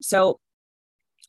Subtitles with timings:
[0.00, 0.40] So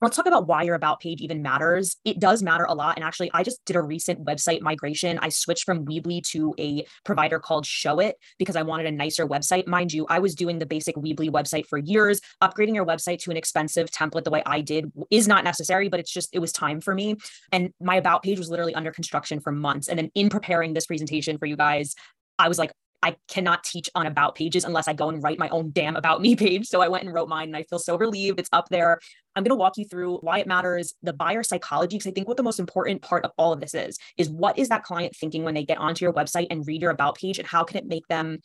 [0.01, 1.97] let's talk about why your about page even matters.
[2.05, 2.95] It does matter a lot.
[2.95, 5.19] And actually, I just did a recent website migration.
[5.21, 9.67] I switched from Weebly to a provider called Showit because I wanted a nicer website.
[9.67, 12.21] Mind you, I was doing the basic Weebly website for years.
[12.41, 15.99] Upgrading your website to an expensive template the way I did is not necessary, but
[15.99, 17.17] it's just, it was time for me.
[17.51, 19.89] And my about page was literally under construction for months.
[19.89, 21.95] And then in preparing this presentation for you guys,
[22.37, 22.71] I was like,
[23.01, 26.21] I cannot teach on about pages unless I go and write my own damn about
[26.21, 26.67] me page.
[26.67, 28.39] So I went and wrote mine and I feel so relieved.
[28.39, 28.99] It's up there.
[29.35, 32.27] I'm going to walk you through why it matters, the buyer psychology, because I think
[32.27, 35.15] what the most important part of all of this is, is what is that client
[35.15, 37.77] thinking when they get onto your website and read your about page and how can
[37.77, 38.39] it make them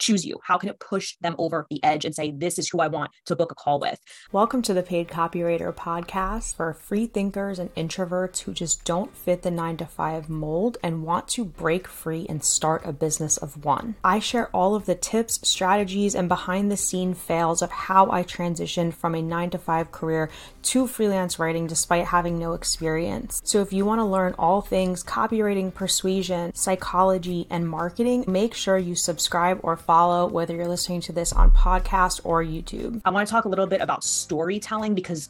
[0.00, 0.38] choose you?
[0.42, 3.10] How can it push them over the edge and say, this is who I want
[3.26, 4.00] to book a call with?
[4.32, 9.42] Welcome to the Paid Copywriter podcast for free thinkers and introverts who just don't fit
[9.42, 13.62] the nine to five mold and want to break free and start a business of
[13.62, 13.94] one.
[14.02, 18.22] I share all of the tips, strategies, and behind the scene fails of how I
[18.22, 20.30] transitioned from a nine to five career
[20.62, 23.42] to freelance writing despite having no experience.
[23.44, 28.78] So if you want to learn all things copywriting, persuasion, psychology, and marketing, make sure
[28.78, 33.00] you subscribe or follow, whether you're listening to this on podcast or YouTube.
[33.04, 35.28] I want to talk a little bit about storytelling because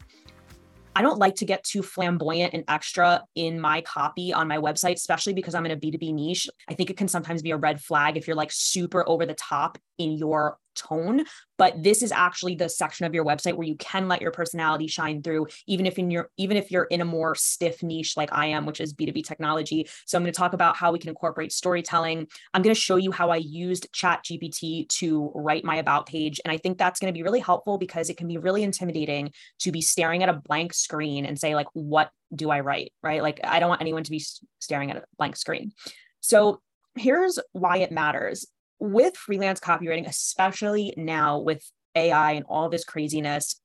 [0.95, 4.93] I don't like to get too flamboyant and extra in my copy on my website,
[4.93, 6.47] especially because I'm in a B2B niche.
[6.69, 9.33] I think it can sometimes be a red flag if you're like super over the
[9.33, 11.23] top in your tone
[11.57, 14.87] but this is actually the section of your website where you can let your personality
[14.87, 18.31] shine through even if in your even if you're in a more stiff niche like
[18.31, 19.87] I am which is B2B technology.
[20.05, 22.27] So I'm going to talk about how we can incorporate storytelling.
[22.53, 26.51] I'm going to show you how I used ChatGPT to write my about page and
[26.51, 29.71] I think that's going to be really helpful because it can be really intimidating to
[29.71, 32.93] be staring at a blank screen and say like what do I write?
[33.03, 33.21] Right?
[33.21, 34.23] Like I don't want anyone to be
[34.59, 35.73] staring at a blank screen.
[36.21, 36.61] So
[36.95, 38.45] here's why it matters
[38.81, 41.63] with freelance copywriting, especially now with
[41.95, 43.61] AI and all this craziness,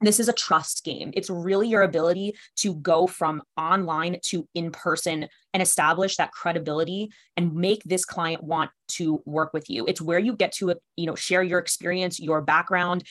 [0.00, 1.10] this is a trust game.
[1.14, 7.10] It's really your ability to go from online to in person and establish that credibility
[7.36, 9.84] and make this client want to work with you.
[9.86, 13.04] It's where you get to, you know, share your experience, your background,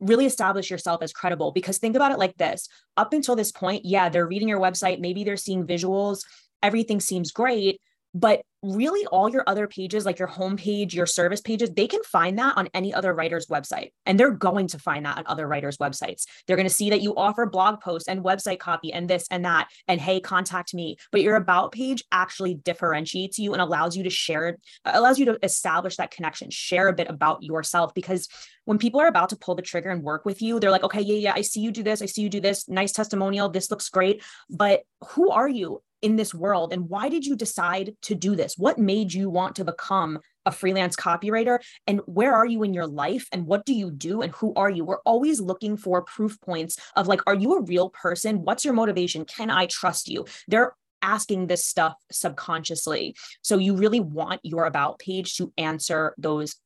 [0.00, 2.68] really establish yourself as credible because think about it like this.
[2.96, 6.20] Up until this point, yeah, they're reading your website, maybe they're seeing visuals,
[6.62, 7.80] everything seems great,
[8.14, 12.38] but really all your other pages like your homepage your service pages they can find
[12.38, 15.76] that on any other writer's website and they're going to find that on other writers
[15.78, 16.24] websites.
[16.46, 19.44] They're going to see that you offer blog posts and website copy and this and
[19.44, 20.96] that and hey contact me.
[21.12, 25.38] But your about page actually differentiates you and allows you to share allows you to
[25.42, 28.28] establish that connection share a bit about yourself because
[28.64, 31.00] when people are about to pull the trigger and work with you they're like okay
[31.00, 33.70] yeah yeah i see you do this i see you do this nice testimonial this
[33.70, 34.22] looks great.
[34.50, 38.47] But who are you in this world and why did you decide to do this
[38.56, 41.58] what made you want to become a freelance copywriter?
[41.86, 43.26] And where are you in your life?
[43.32, 44.22] And what do you do?
[44.22, 44.84] And who are you?
[44.84, 48.42] We're always looking for proof points of like are you a real person?
[48.42, 49.24] What's your motivation?
[49.24, 50.26] Can i trust you?
[50.46, 53.14] They're asking this stuff subconsciously.
[53.42, 56.56] So you really want your about page to answer those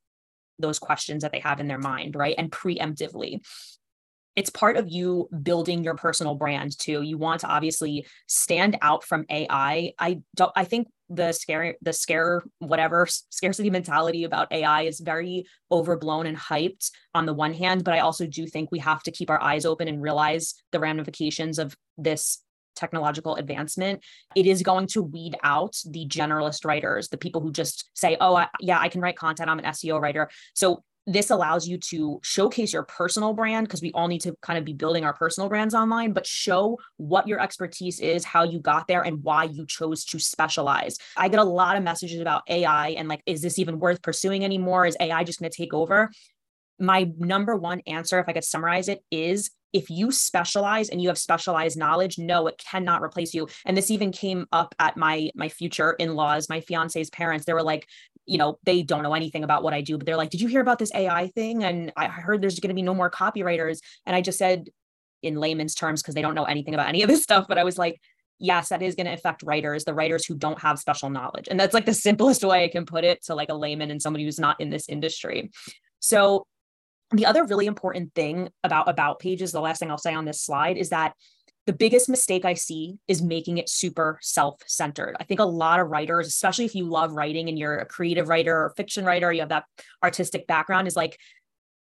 [0.59, 2.35] those questions that they have in their mind right?
[2.37, 3.39] And preemptively
[4.35, 7.01] it's part of you building your personal brand too.
[7.01, 9.93] You want to obviously stand out from AI.
[9.99, 15.45] I don't I think the scare the scare whatever scarcity mentality about AI is very
[15.71, 19.11] overblown and hyped on the one hand, but I also do think we have to
[19.11, 22.39] keep our eyes open and realize the ramifications of this
[22.75, 24.03] technological advancement,
[24.35, 28.35] it is going to weed out the generalist writers, the people who just say, oh,
[28.35, 29.49] I, yeah, I can write content.
[29.49, 30.29] I'm an SEO writer.
[30.55, 34.57] So this allows you to showcase your personal brand because we all need to kind
[34.57, 38.59] of be building our personal brands online, but show what your expertise is, how you
[38.59, 40.97] got there, and why you chose to specialize.
[41.17, 44.45] I get a lot of messages about AI and like, is this even worth pursuing
[44.45, 44.85] anymore?
[44.85, 46.09] Is AI just going to take over?
[46.79, 51.09] My number one answer, if I could summarize it, is if you specialize and you
[51.09, 55.29] have specialized knowledge no it cannot replace you and this even came up at my
[55.35, 57.87] my future in-laws my fiance's parents they were like
[58.25, 60.47] you know they don't know anything about what i do but they're like did you
[60.47, 61.63] hear about this ai thing?
[61.63, 63.79] And i heard there's going to be no more copywriters.
[64.05, 64.69] And i just said
[65.21, 67.63] in layman's terms because they don't know anything about any of this stuff but i
[67.63, 67.99] was like
[68.39, 71.47] yes that is going to affect writers the writers who don't have special knowledge.
[71.49, 74.01] And that's like the simplest way i can put it to like a layman and
[74.01, 75.51] somebody who's not in this industry.
[75.99, 76.45] So
[77.11, 80.41] the other really important thing about about pages, the last thing I'll say on this
[80.41, 81.13] slide is that
[81.65, 85.15] the biggest mistake I see is making it super self centered.
[85.19, 88.27] I think a lot of writers, especially if you love writing and you're a creative
[88.27, 89.65] writer or fiction writer, you have that
[90.03, 91.17] artistic background, is like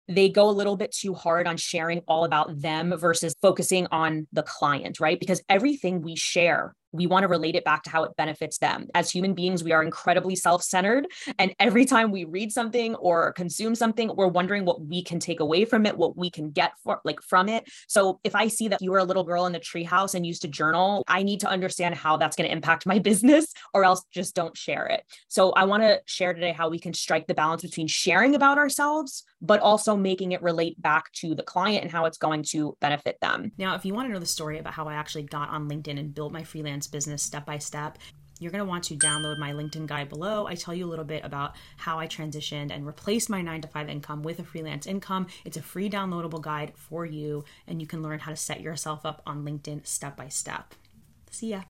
[0.07, 4.27] they go a little bit too hard on sharing all about them versus focusing on
[4.33, 5.19] the client, right?
[5.19, 8.87] Because everything we share we want to relate it back to how it benefits them.
[8.93, 11.07] As human beings, we are incredibly self centered.
[11.39, 15.39] And every time we read something or consume something, we're wondering what we can take
[15.39, 17.67] away from it, what we can get for, like from it.
[17.87, 20.41] So if I see that you were a little girl in the treehouse and used
[20.43, 24.03] to journal, I need to understand how that's going to impact my business or else
[24.11, 25.03] just don't share it.
[25.27, 28.57] So I want to share today how we can strike the balance between sharing about
[28.57, 32.77] ourselves, but also making it relate back to the client and how it's going to
[32.79, 33.51] benefit them.
[33.57, 35.99] Now, if you want to know the story about how I actually got on LinkedIn
[35.99, 37.97] and built my freelance business step by step,
[38.39, 40.47] you're going to want to download my LinkedIn guide below.
[40.47, 43.67] I tell you a little bit about how I transitioned and replaced my nine to
[43.67, 45.27] five income with a freelance income.
[45.45, 49.05] It's a free downloadable guide for you, and you can learn how to set yourself
[49.05, 50.73] up on LinkedIn step by step.
[51.29, 51.59] See ya.